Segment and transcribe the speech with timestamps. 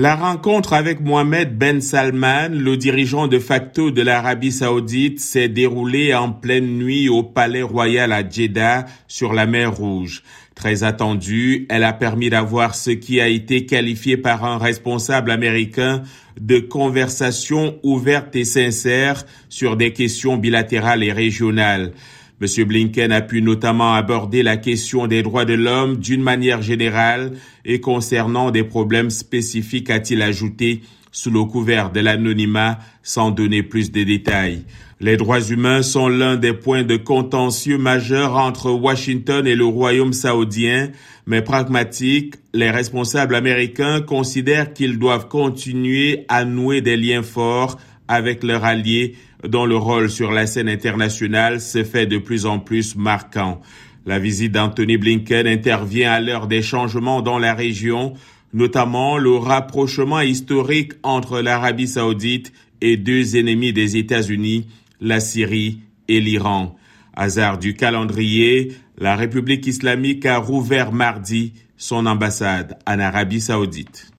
[0.00, 6.14] La rencontre avec Mohamed Ben Salman, le dirigeant de facto de l'Arabie saoudite, s'est déroulée
[6.14, 10.22] en pleine nuit au palais royal à Jeddah sur la mer Rouge.
[10.54, 16.04] Très attendue, elle a permis d'avoir ce qui a été qualifié par un responsable américain
[16.40, 21.90] de conversation ouverte et sincère sur des questions bilatérales et régionales.
[22.40, 22.64] M.
[22.64, 27.32] Blinken a pu notamment aborder la question des droits de l'homme d'une manière générale
[27.64, 33.90] et concernant des problèmes spécifiques, a-t-il ajouté, sous le couvert de l'anonymat, sans donner plus
[33.90, 34.64] de détails.
[35.00, 40.12] Les droits humains sont l'un des points de contentieux majeurs entre Washington et le Royaume
[40.12, 40.90] saoudien,
[41.26, 48.42] mais pragmatiques, les responsables américains considèrent qu'ils doivent continuer à nouer des liens forts avec
[48.42, 49.14] leurs alliés
[49.46, 53.60] dont le rôle sur la scène internationale se fait de plus en plus marquant.
[54.06, 58.14] La visite d'Anthony Blinken intervient à l'heure des changements dans la région,
[58.52, 64.66] notamment le rapprochement historique entre l'Arabie saoudite et deux ennemis des États-Unis,
[65.00, 66.76] la Syrie et l'Iran.
[67.14, 74.10] Hasard du calendrier, la République islamique a rouvert mardi son ambassade en Arabie saoudite.